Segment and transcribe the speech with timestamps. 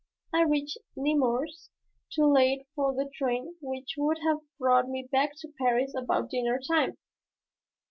[0.33, 1.69] I reached Nemours
[2.11, 6.59] too late for the train which would have brought me back to Paris about dinner
[6.59, 6.97] time.